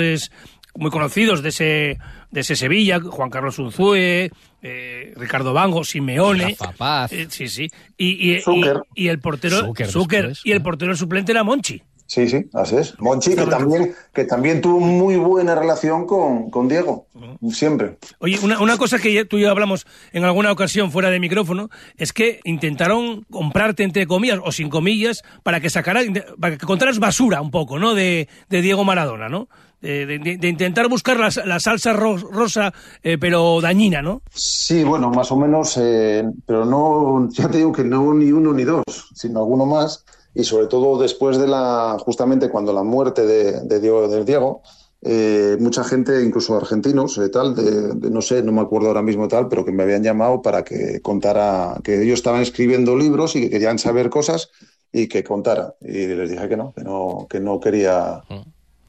muy 0.75 0.91
conocidos 0.91 1.43
de 1.43 1.49
ese, 1.49 1.99
de 2.31 2.41
ese 2.41 2.57
Sevilla, 2.57 3.01
Juan 3.01 3.31
Carlos 3.31 3.59
Unzúe, 3.59 4.31
eh, 4.63 5.13
Ricardo 5.17 5.53
Bango, 5.53 5.85
Simeone. 5.85 6.57
Rafa 6.59 6.73
Paz. 6.73 7.13
Eh, 7.13 7.27
sí, 7.31 7.49
sí. 7.49 7.69
Y, 7.97 8.31
y- 8.33 8.37
y- 8.37 8.41
Zucker. 8.41 8.83
y 8.95 9.09
el 9.09 9.19
portero, 9.19 9.59
Zucker 9.67 9.89
Zucker, 9.89 10.29
después, 10.29 10.47
y 10.47 10.53
el 10.53 10.63
portero 10.63 10.95
suplente 10.97 11.33
era 11.33 11.43
Monchi. 11.45 11.83
Sí, 12.07 12.29
sí, 12.29 12.45
así 12.55 12.75
es. 12.77 12.99
Monchi, 12.99 13.37
que 13.37 13.47
también, 13.47 13.95
que 14.13 14.25
también 14.25 14.61
tuvo 14.61 14.81
muy 14.81 15.15
buena 15.15 15.55
relación 15.55 16.07
con, 16.09 16.51
con 16.51 16.67
Diego, 16.67 17.07
siempre. 17.53 17.99
Oye, 18.19 18.37
una, 18.43 18.61
una 18.61 18.77
cosa 18.79 18.99
que 18.99 19.13
ya- 19.13 19.25
tú 19.25 19.39
y 19.39 19.43
yo 19.43 19.51
hablamos 19.51 19.87
en 20.13 20.25
alguna 20.25 20.51
ocasión 20.51 20.91
fuera 20.91 21.11
de 21.11 21.21
micrófono 21.21 21.71
es 21.97 22.13
que 22.13 22.41
intentaron 22.45 23.23
comprarte, 23.31 23.85
entre 23.85 24.09
comillas, 24.09 24.41
o 24.43 24.51
sin 24.51 24.71
comillas, 24.71 25.23
para 25.45 25.61
que 25.61 25.71
sacaras, 25.71 26.07
para 26.41 26.59
que 26.59 26.67
contaras 26.67 26.99
basura 26.99 27.41
un 27.41 27.53
poco, 27.53 27.79
¿no? 27.79 27.95
De, 27.95 28.29
de 28.49 28.61
Diego 28.61 28.83
Maradona, 28.85 29.29
¿no? 29.29 29.49
De, 29.81 30.05
de- 30.05 30.37
de 30.37 30.49
intentar 30.49 30.89
buscar 30.89 31.19
la, 31.19 31.31
la 31.47 31.59
salsa 31.59 31.95
ro- 31.95 32.17
rosa, 32.19 32.73
eh, 33.03 33.17
pero 33.19 33.61
dañina, 33.63 34.03
¿no? 34.03 34.21
Sí, 34.35 34.85
bueno, 34.85 35.09
más 35.11 35.33
o 35.33 35.37
menos, 35.37 35.77
eh, 35.79 36.23
pero 36.47 36.67
no, 36.67 37.29
ya 37.31 37.49
te 37.49 37.57
digo 37.59 37.73
que 37.73 37.85
no 37.85 38.13
ni 38.13 38.31
uno 38.31 38.53
ni 38.53 38.65
dos, 38.65 38.85
sino 39.15 39.41
alguno 39.41 39.65
más. 39.65 40.05
Y 40.35 40.45
sobre 40.45 40.67
todo 40.67 41.01
después 41.01 41.39
de 41.39 41.47
la, 41.49 41.97
justamente 41.99 42.51
cuando 42.51 42.73
la 42.75 42.83
muerte 42.83 43.25
de, 43.27 43.63
de 43.63 43.81
Diego, 43.81 44.07
de 44.07 44.25
Diego 44.25 44.63
eh, 45.03 45.57
mucha 45.59 45.83
gente, 45.83 46.23
incluso 46.23 46.55
argentinos, 46.57 47.17
eh, 47.17 47.31
tal, 47.31 47.55
de, 47.55 47.95
de- 47.95 48.11
no 48.11 48.21
sé, 48.21 48.43
no 48.43 48.53
me 48.53 48.61
acuerdo 48.61 48.89
ahora 48.89 49.01
mismo 49.03 49.29
tal, 49.29 49.49
pero 49.49 49.65
que 49.65 49.73
me 49.73 49.83
habían 49.83 50.03
llamado 50.03 50.43
para 50.43 50.63
que 50.63 51.01
contara, 51.01 51.81
que 51.83 52.03
ellos 52.03 52.19
estaban 52.19 52.43
escribiendo 52.43 52.95
libros 52.97 53.35
y 53.35 53.41
que 53.41 53.51
querían 53.51 53.79
saber 53.79 54.11
cosas 54.11 54.51
y 54.93 55.09
que 55.09 55.25
contara. 55.25 55.75
Y 55.81 56.07
les 56.07 56.31
dije 56.31 56.49
que 56.51 56.57
no, 56.59 56.75
que 56.77 56.85
no, 56.85 57.27
que 57.31 57.41
no 57.41 57.59
quería, 57.61 58.21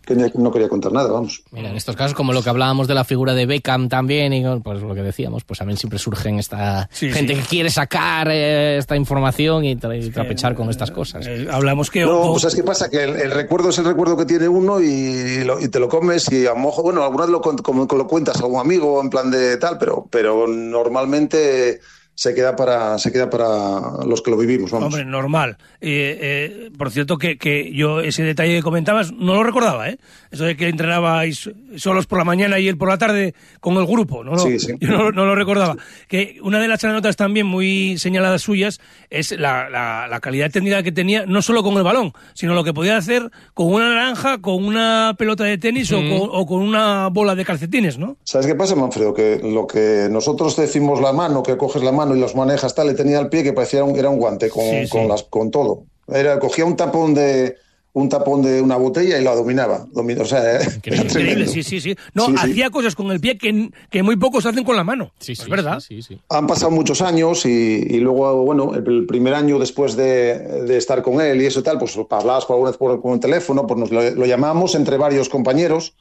que 0.05 0.15
no 0.35 0.51
quería 0.51 0.67
contar 0.67 0.91
nada, 0.91 1.11
vamos. 1.11 1.43
Mira, 1.51 1.69
en 1.69 1.75
estos 1.77 1.95
casos, 1.95 2.13
como 2.15 2.33
lo 2.33 2.41
que 2.43 2.49
hablábamos 2.49 2.87
de 2.87 2.93
la 2.95 3.03
figura 3.03 3.33
de 3.33 3.45
Beckham 3.45 3.87
también, 3.89 4.33
y 4.33 4.43
pues 4.61 4.81
lo 4.81 4.93
que 4.95 5.03
decíamos, 5.03 5.43
pues 5.43 5.59
también 5.59 5.77
siempre 5.77 5.99
surgen 5.99 6.39
esta 6.39 6.89
Sí, 6.91 7.11
gente 7.11 7.35
sí. 7.35 7.41
que 7.41 7.47
quiere 7.47 7.69
sacar 7.69 8.27
eh, 8.29 8.77
esta 8.77 8.95
información 8.95 9.63
y, 9.65 9.75
tra- 9.75 9.97
y 10.03 10.09
trapechar 10.09 10.55
con 10.55 10.69
estas 10.69 10.91
cosas. 10.91 11.25
Eh, 11.27 11.47
hablamos 11.51 11.89
que... 11.91 12.01
No, 12.01 12.31
pues 12.31 12.43
es 12.45 12.55
que 12.55 12.63
pasa 12.63 12.89
que 12.89 13.03
el, 13.03 13.15
el 13.15 13.31
recuerdo 13.31 13.69
es 13.69 13.77
el 13.77 13.85
recuerdo 13.85 14.17
que 14.17 14.25
tiene 14.25 14.47
uno 14.47 14.81
y, 14.81 15.43
lo- 15.43 15.59
y 15.59 15.67
te 15.69 15.79
lo 15.79 15.87
comes 15.87 16.31
y 16.31 16.45
a 16.47 16.53
lo 16.53 16.57
mejor, 16.59 16.83
bueno, 16.83 17.03
alguna 17.03 17.23
vez 17.25 17.31
lo, 17.31 17.41
con- 17.41 17.57
como, 17.57 17.85
lo 17.89 18.07
cuentas 18.07 18.41
a 18.41 18.45
un 18.45 18.59
amigo 18.59 18.99
en 19.01 19.09
plan 19.09 19.29
de 19.31 19.57
tal, 19.57 19.77
pero, 19.77 20.07
pero 20.09 20.47
normalmente 20.47 21.79
se 22.21 22.35
queda 22.35 22.55
para 22.55 22.99
se 22.99 23.11
queda 23.11 23.31
para 23.31 24.05
los 24.05 24.21
que 24.21 24.29
lo 24.29 24.37
vivimos. 24.37 24.69
Vamos. 24.69 24.93
Hombre, 24.93 25.03
normal. 25.05 25.57
Eh, 25.81 26.19
eh, 26.21 26.71
por 26.77 26.91
cierto, 26.91 27.17
que, 27.17 27.39
que, 27.39 27.73
yo 27.73 27.99
ese 27.99 28.21
detalle 28.21 28.57
que 28.57 28.61
comentabas 28.61 29.11
no 29.11 29.33
lo 29.33 29.41
recordaba, 29.41 29.89
¿eh? 29.89 29.97
Eso 30.29 30.43
de 30.43 30.55
que 30.55 30.69
entrenabais 30.69 31.49
solos 31.77 32.05
por 32.05 32.19
la 32.19 32.23
mañana 32.23 32.59
y 32.59 32.67
él 32.67 32.77
por 32.77 32.89
la 32.89 32.99
tarde 32.99 33.33
con 33.59 33.75
el 33.77 33.87
grupo. 33.87 34.23
No 34.23 34.33
lo, 34.33 34.37
Sí, 34.37 34.59
sí. 34.59 34.75
Yo 34.79 34.89
no, 34.89 35.11
no 35.11 35.25
lo 35.25 35.33
recordaba. 35.33 35.77
Que 36.07 36.37
una 36.43 36.59
de 36.59 36.67
las 36.67 36.83
anécdotas 36.83 37.15
también 37.15 37.47
muy 37.47 37.97
señaladas 37.97 38.43
suyas 38.43 38.79
es 39.09 39.31
la, 39.31 39.67
la, 39.71 40.07
la 40.07 40.19
calidad 40.19 40.51
técnica 40.51 40.83
que 40.83 40.91
tenía, 40.91 41.25
no 41.25 41.41
solo 41.41 41.63
con 41.63 41.75
el 41.77 41.83
balón, 41.83 42.13
sino 42.35 42.53
lo 42.53 42.63
que 42.63 42.71
podía 42.71 42.97
hacer 42.97 43.31
con 43.55 43.73
una 43.73 43.89
naranja, 43.89 44.41
con 44.41 44.63
una 44.63 45.15
pelota 45.17 45.43
de 45.43 45.57
tenis 45.57 45.91
o, 45.91 45.97
con, 45.97 46.29
o 46.31 46.45
con 46.45 46.61
una 46.61 47.07
bola 47.07 47.33
de 47.33 47.45
calcetines, 47.45 47.97
¿no? 47.97 48.17
¿Sabes 48.25 48.45
qué 48.45 48.53
pasa, 48.53 48.75
Manfredo? 48.75 49.11
Que 49.11 49.41
lo 49.43 49.65
que 49.65 50.07
nosotros 50.11 50.55
decimos 50.55 51.01
la 51.01 51.13
mano, 51.13 51.41
que 51.41 51.57
coges 51.57 51.81
la 51.81 51.91
mano 51.91 52.10
y 52.15 52.19
los 52.19 52.35
manejas 52.35 52.73
tal, 52.75 52.87
le 52.87 52.93
tenía 52.93 53.19
al 53.19 53.29
pie 53.29 53.43
que 53.43 53.53
parecía 53.53 53.83
un, 53.83 53.97
era 53.97 54.09
un 54.09 54.17
guante 54.17 54.49
con, 54.49 54.63
Sí, 54.63 54.83
sí. 54.85 54.89
con, 54.89 55.07
las, 55.07 55.23
con 55.23 55.51
todo. 55.51 55.83
Era, 56.07 56.39
cogía 56.39 56.65
un 56.65 56.75
tapón 56.75 57.13
de 57.13 57.57
un 57.93 58.07
tapón 58.07 58.41
de 58.41 58.61
una 58.61 58.77
botella 58.77 59.19
y 59.19 59.23
la 59.23 59.35
dominaba. 59.35 59.85
Domi- 59.91 60.17
o 60.17 60.23
sea, 60.23 60.61
Increíble, 60.75 61.09
tremendo. 61.09 61.51
sí, 61.51 61.61
sí, 61.61 61.81
sí. 61.81 61.93
No, 62.13 62.27
Sí, 62.27 62.31
sí. 62.37 62.51
hacía 62.51 62.69
cosas 62.69 62.95
con 62.95 63.11
el 63.11 63.19
pie 63.19 63.37
que, 63.37 63.69
que 63.89 64.01
muy 64.01 64.15
pocos 64.15 64.45
hacen 64.45 64.63
con 64.63 64.77
la 64.77 64.85
mano. 64.85 65.11
Sí, 65.19 65.35
sí, 65.35 65.41
es 65.41 65.49
verdad. 65.49 65.81
Sí, 65.81 66.01
sí, 66.01 66.13
sí. 66.15 66.19
Han 66.29 66.47
pasado 66.47 66.71
muchos 66.71 67.01
años 67.01 67.45
y, 67.45 67.49
y 67.49 67.99
luego, 67.99 68.45
bueno, 68.45 68.73
el, 68.75 68.87
el 68.87 69.05
primer 69.05 69.33
año 69.33 69.59
después 69.59 69.97
de, 69.97 70.39
de 70.39 70.77
estar 70.77 71.01
con 71.01 71.19
él 71.19 71.41
y 71.41 71.47
eso 71.47 71.59
y 71.59 71.63
tal, 71.63 71.77
pues 71.79 71.97
hablabas 72.09 72.45
por 72.45 72.53
alguna 72.55 72.71
vez 72.71 72.77
por, 72.77 73.01
por 73.01 73.13
el 73.13 73.19
teléfono, 73.19 73.67
pues 73.67 73.77
nos 73.77 73.91
lo, 73.91 74.01
lo 74.09 74.25
llamamos 74.25 74.73
entre 74.75 74.95
varios 74.95 75.27
compañeros, 75.27 75.93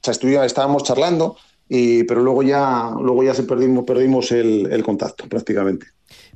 sea, 0.02 0.14
estuvi- 0.14 0.44
estábamos 0.44 0.82
charlando, 0.82 1.36
y, 1.68 2.04
pero 2.04 2.22
luego 2.22 2.42
ya, 2.42 2.90
luego 3.00 3.22
ya 3.22 3.34
se 3.34 3.42
perdimos, 3.42 3.84
perdimos 3.84 4.32
el, 4.32 4.70
el 4.70 4.82
contacto 4.82 5.28
prácticamente. 5.28 5.86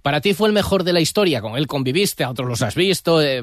Para 0.03 0.21
ti 0.21 0.35
fue 0.35 0.49
el 0.49 0.55
mejor 0.55 0.83
de 0.83 0.93
la 0.93 1.01
historia, 1.01 1.41
con 1.41 1.57
él 1.57 1.69
conviviste, 1.69 2.25
a 2.25 2.31
otros 2.31 2.49
los 2.49 2.61
has 2.63 2.75
visto. 2.75 3.23
eh, 3.23 3.43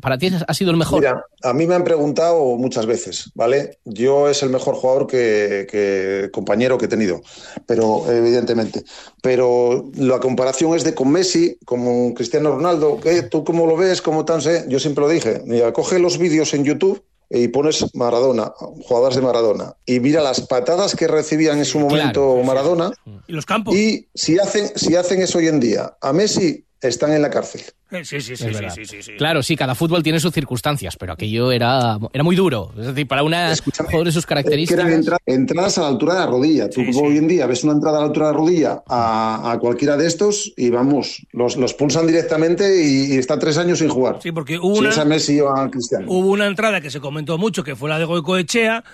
para 0.00 0.16
ti 0.16 0.30
ha 0.46 0.54
sido 0.54 0.70
el 0.70 0.78
mejor. 0.78 1.00
Mira, 1.00 1.22
a 1.42 1.52
mí 1.52 1.66
me 1.66 1.74
han 1.74 1.84
preguntado 1.84 2.56
muchas 2.56 2.86
veces, 2.86 3.30
¿vale? 3.34 3.78
Yo 3.84 4.28
es 4.28 4.42
el 4.42 4.48
mejor 4.48 4.74
jugador 4.74 5.06
que, 5.06 5.66
que 5.70 6.30
compañero 6.32 6.78
que 6.78 6.86
he 6.86 6.88
tenido, 6.88 7.20
pero 7.66 8.10
evidentemente. 8.10 8.84
Pero 9.22 9.90
la 9.96 10.18
comparación 10.18 10.74
es 10.74 10.82
de 10.82 10.94
con 10.94 11.10
Messi, 11.10 11.58
con 11.66 12.14
Cristiano 12.14 12.52
Ronaldo. 12.52 12.98
¿qué? 13.00 13.22
¿Tú 13.22 13.44
cómo 13.44 13.66
lo 13.66 13.76
ves? 13.76 14.00
¿Cómo 14.00 14.24
tan 14.24 14.40
sé? 14.40 14.64
Yo 14.68 14.80
siempre 14.80 15.02
lo 15.02 15.10
dije. 15.10 15.42
Mira, 15.44 15.74
coge 15.74 15.98
los 15.98 16.16
vídeos 16.16 16.54
en 16.54 16.64
YouTube 16.64 17.02
y 17.30 17.48
pones 17.48 17.94
Maradona, 17.94 18.52
jugadores 18.56 19.16
de 19.16 19.22
Maradona, 19.22 19.74
y 19.84 20.00
mira 20.00 20.22
las 20.22 20.40
patadas 20.42 20.94
que 20.94 21.06
recibían 21.06 21.58
en 21.58 21.64
su 21.64 21.78
momento 21.78 22.20
claro, 22.20 22.34
sí, 22.36 22.40
sí. 22.40 22.46
Maradona. 22.46 22.90
Y 23.26 23.32
los 23.32 23.46
campos. 23.46 23.74
Y 23.74 24.08
si 24.14 24.38
hacen, 24.38 24.70
si 24.76 24.96
hacen 24.96 25.20
eso 25.20 25.38
hoy 25.38 25.48
en 25.48 25.60
día, 25.60 25.96
a 26.00 26.12
Messi 26.12 26.64
están 26.80 27.12
en 27.12 27.22
la 27.22 27.30
cárcel. 27.30 27.62
Eh, 27.90 28.04
Sí, 28.04 28.20
sí, 28.20 28.36
sí, 28.36 28.44
sí, 28.52 28.64
sí, 28.74 28.84
sí, 28.84 29.02
sí. 29.02 29.12
Claro, 29.16 29.42
sí, 29.42 29.56
cada 29.56 29.74
fútbol 29.74 30.02
tiene 30.02 30.20
sus 30.20 30.32
circunstancias, 30.32 30.96
pero 30.98 31.14
aquello 31.14 31.50
era, 31.52 31.98
era 32.12 32.22
muy 32.22 32.36
duro. 32.36 32.72
Es 32.78 32.86
decir, 32.88 33.08
para 33.08 33.22
una 33.22 33.54
jugador 33.56 34.04
de 34.04 34.12
sus 34.12 34.24
Eh, 34.24 34.26
que 34.26 34.32
eran 34.34 34.44
características. 34.44 34.88
entra- 34.92 35.18
entradas 35.26 35.78
a 35.78 35.82
la 35.82 35.88
altura 35.88 36.14
de 36.14 36.20
la 36.20 36.26
rodilla. 36.26 36.68
Tú 36.68 36.82
Sí, 36.84 36.92
sí. 36.92 37.00
hoy 37.02 37.16
en 37.16 37.26
día 37.28 37.46
ves 37.46 37.64
una 37.64 37.72
entrada 37.72 37.96
a 37.98 38.00
la 38.02 38.06
altura 38.08 38.26
de 38.26 38.32
la 38.32 38.38
rodilla 38.38 38.82
a, 38.86 39.52
a 39.52 39.58
cualquiera 39.58 39.96
de 39.96 40.06
estos 40.06 40.52
y 40.56 40.68
vamos, 40.70 41.26
los, 41.32 41.56
los 41.56 41.72
pulsan 41.74 42.06
directamente 42.06 42.84
y, 42.84 43.14
y 43.14 43.16
está 43.16 43.38
tres 43.38 43.56
años 43.56 43.78
sin 43.78 43.88
jugar. 43.88 44.18
Sí, 44.22 44.32
porque 44.32 44.58
hubo 44.58 44.74
Si 44.74 44.80
una, 44.80 44.90
es 44.90 44.98
a 44.98 45.04
Messi 45.06 45.40
o 45.40 45.48
a 45.48 45.70
Cristiano. 45.70 46.04
hubo 46.08 46.28
una 46.30 46.46
entrada 46.46 46.80
que 46.82 46.90
se 46.90 47.00
comentó 47.00 47.38
mucho, 47.38 47.64
que 47.64 47.74
fue 47.74 47.88
la 47.88 47.98
de 47.98 48.04
Goicoechea, 48.04 48.84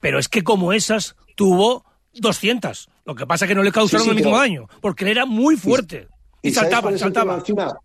pero 0.00 0.18
es 0.18 0.28
que 0.28 0.42
como 0.44 0.72
esas 0.74 1.16
tuvo 1.36 1.84
200. 2.14 2.88
Lo 3.06 3.14
que 3.14 3.26
pasa 3.26 3.46
es 3.46 3.48
que 3.48 3.54
no 3.54 3.62
le 3.62 3.72
causaron 3.72 4.04
Sí, 4.04 4.10
sí, 4.10 4.16
el 4.18 4.22
mismo 4.24 4.38
daño, 4.38 4.68
porque 4.80 5.04
él 5.04 5.10
era 5.10 5.26
muy 5.26 5.56
fuerte. 5.56 6.06
Y, 6.42 6.50
¿sabes 6.52 6.70
saltaba, 6.70 6.82
cuál 6.82 6.94
es 6.94 7.02
el 7.02 7.12
tema 7.12 7.36
saltaba. 7.36 7.38
Encima, 7.38 7.80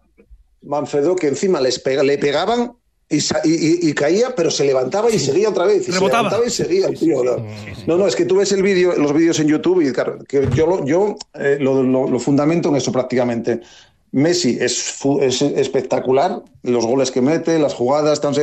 Manfredo, 0.63 1.15
que 1.15 1.27
encima 1.27 1.61
les 1.61 1.79
pega, 1.79 2.03
le 2.03 2.17
pegaban 2.17 2.73
y, 3.09 3.17
y- 3.45 3.93
caía, 3.93 4.35
pero 4.35 4.51
se 4.51 4.65
levantaba 4.65 5.09
y 5.09 5.17
seguía 5.19 5.49
otra 5.49 5.65
vez. 5.65 5.87
Y 5.87 5.91
Rebotaba. 5.91 6.29
Se 6.29 6.35
levantaba 6.35 6.45
y 6.45 6.49
seguía 6.49 6.87
el 6.87 6.99
tío. 6.99 7.23
No, 7.23 7.37
no, 7.85 7.97
no, 7.97 8.07
es 8.07 8.15
que 8.15 8.25
tú 8.25 8.35
ves 8.37 8.51
el 8.51 8.61
vídeo, 8.63 8.93
los 8.97 9.13
vídeos 9.13 9.39
en 9.39 9.47
YouTube 9.47 9.81
y 9.87 9.93
claro, 9.93 10.17
que 10.27 10.47
yo, 10.53 10.67
lo, 10.67 10.85
yo 10.85 11.15
eh, 11.35 11.57
lo, 11.61 11.83
lo- 11.83 12.09
lo 12.09 12.19
fundamento 12.19 12.67
en 12.69 12.75
eso 12.75 12.91
prácticamente. 12.91 13.61
Messi 14.11 14.57
es, 14.59 14.95
es 15.21 15.41
espectacular, 15.41 16.41
los 16.63 16.85
goles 16.85 17.11
que 17.11 17.21
mete, 17.21 17.59
las 17.59 17.73
jugadas, 17.73 18.19
tan 18.19 18.33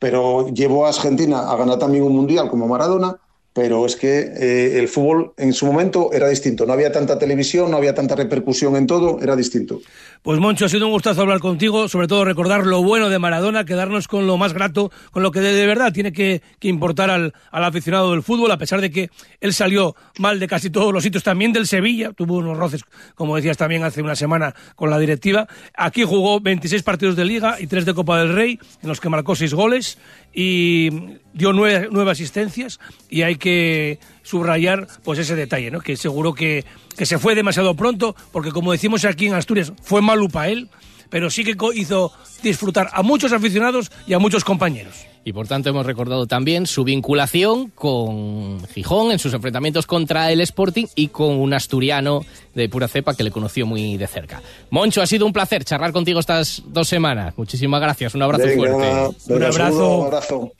pero 0.00 0.48
llevó 0.48 0.86
a 0.86 0.90
Argentina 0.90 1.50
a 1.50 1.56
ganar 1.56 1.78
también 1.78 2.04
un 2.04 2.14
mundial 2.14 2.48
como 2.48 2.66
Maradona. 2.68 3.16
Pero 3.52 3.86
es 3.86 3.96
que 3.96 4.20
eh, 4.20 4.78
el 4.78 4.88
fútbol 4.88 5.32
en 5.36 5.52
su 5.52 5.66
momento 5.66 6.12
era 6.12 6.28
distinto. 6.28 6.66
No 6.66 6.72
había 6.72 6.92
tanta 6.92 7.18
televisión, 7.18 7.70
no 7.70 7.76
había 7.76 7.94
tanta 7.94 8.14
repercusión 8.14 8.76
en 8.76 8.86
todo, 8.86 9.20
era 9.20 9.34
distinto. 9.34 9.80
Pues 10.22 10.40
Moncho, 10.40 10.66
ha 10.66 10.68
sido 10.68 10.86
un 10.86 10.92
gustazo 10.92 11.22
hablar 11.22 11.38
contigo, 11.38 11.88
sobre 11.88 12.08
todo 12.08 12.24
recordar 12.24 12.66
lo 12.66 12.82
bueno 12.82 13.08
de 13.08 13.18
Maradona, 13.18 13.64
quedarnos 13.64 14.08
con 14.08 14.26
lo 14.26 14.36
más 14.36 14.52
grato, 14.52 14.90
con 15.12 15.22
lo 15.22 15.30
que 15.30 15.40
de, 15.40 15.66
verdad 15.66 15.92
tiene 15.92 16.12
que, 16.12 16.42
importar 16.62 17.10
al, 17.10 17.32
aficionado 17.52 18.10
del 18.10 18.22
fútbol, 18.22 18.50
a 18.50 18.58
pesar 18.58 18.80
de 18.80 18.90
que 18.90 19.10
él 19.40 19.54
salió 19.54 19.94
mal 20.18 20.40
de 20.40 20.48
casi 20.48 20.70
todos 20.70 20.92
los 20.92 21.04
sitios, 21.04 21.22
también 21.22 21.52
del 21.52 21.66
Sevilla, 21.66 22.12
tuvo 22.12 22.38
unos 22.38 22.58
roces, 22.58 22.84
como 23.14 23.36
decías 23.36 23.56
también 23.56 23.84
hace 23.84 24.02
una 24.02 24.16
semana 24.16 24.54
con 24.74 24.90
la 24.90 24.98
directiva. 24.98 25.46
Aquí 25.74 26.02
jugó 26.02 26.40
26 26.40 26.82
partidos 26.82 27.14
de 27.14 27.24
Liga 27.24 27.56
y 27.60 27.68
3 27.68 27.86
de 27.86 27.94
Copa 27.94 28.18
del 28.18 28.34
Rey, 28.34 28.58
en 28.82 28.88
los 28.88 29.00
que 29.00 29.08
marcó 29.08 29.36
6 29.36 29.54
goles 29.54 29.98
y 30.34 30.90
dio 31.32 31.52
nueve, 31.52 31.88
nueve 31.90 32.10
asistencias 32.10 32.80
y 33.08 33.22
hay 33.22 33.36
que 33.36 33.98
subrayar 34.28 34.86
pues 35.04 35.18
ese 35.18 35.34
detalle, 35.34 35.70
¿no? 35.70 35.80
que 35.80 35.96
seguro 35.96 36.34
que, 36.34 36.64
que 36.96 37.06
se 37.06 37.18
fue 37.18 37.34
demasiado 37.34 37.74
pronto, 37.74 38.14
porque 38.30 38.50
como 38.50 38.72
decimos 38.72 39.04
aquí 39.04 39.26
en 39.26 39.34
Asturias, 39.34 39.72
fue 39.82 40.02
malo 40.02 40.28
para 40.28 40.48
él, 40.50 40.68
pero 41.08 41.30
sí 41.30 41.44
que 41.44 41.56
hizo 41.74 42.12
disfrutar 42.42 42.90
a 42.92 43.02
muchos 43.02 43.32
aficionados 43.32 43.90
y 44.06 44.12
a 44.12 44.18
muchos 44.18 44.44
compañeros. 44.44 45.06
Y 45.24 45.32
por 45.32 45.48
tanto 45.48 45.70
hemos 45.70 45.84
recordado 45.84 46.26
también 46.26 46.66
su 46.66 46.84
vinculación 46.84 47.70
con 47.74 48.66
Gijón 48.68 49.12
en 49.12 49.18
sus 49.18 49.32
enfrentamientos 49.34 49.86
contra 49.86 50.30
el 50.30 50.40
Sporting 50.42 50.86
y 50.94 51.08
con 51.08 51.38
un 51.38 51.52
asturiano 51.54 52.24
de 52.54 52.68
pura 52.68 52.88
cepa 52.88 53.14
que 53.14 53.22
le 53.22 53.30
conoció 53.30 53.66
muy 53.66 53.96
de 53.96 54.06
cerca. 54.06 54.42
Moncho, 54.70 55.02
ha 55.02 55.06
sido 55.06 55.26
un 55.26 55.32
placer 55.32 55.64
charlar 55.64 55.92
contigo 55.92 56.20
estas 56.20 56.62
dos 56.66 56.88
semanas. 56.88 57.34
Muchísimas 57.36 57.80
gracias, 57.80 58.14
un 58.14 58.22
abrazo 58.22 58.44
Venga, 58.44 58.56
fuerte. 58.56 59.34
Un 59.34 59.42
abrazo. 59.42 59.98
un 59.98 60.06
abrazo. 60.06 60.52